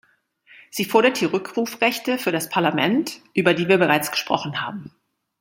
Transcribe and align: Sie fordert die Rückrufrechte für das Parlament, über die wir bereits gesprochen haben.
Sie 0.71 0.85
fordert 0.85 1.21
die 1.21 1.25
Rückrufrechte 1.25 2.17
für 2.17 2.31
das 2.31 2.49
Parlament, 2.49 3.21
über 3.35 3.53
die 3.53 3.67
wir 3.67 3.77
bereits 3.77 4.09
gesprochen 4.09 4.59
haben. 4.59 4.95